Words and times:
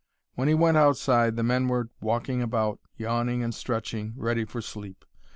When 0.33 0.47
he 0.47 0.55
went 0.55 0.77
outside 0.77 1.35
the 1.35 1.43
men 1.43 1.67
were 1.67 1.91
walking 2.01 2.41
about, 2.41 2.79
yawning 2.97 3.43
and 3.43 3.53
stretching, 3.53 4.15
ready 4.17 4.45
for 4.45 4.59
sleep. 4.59 5.05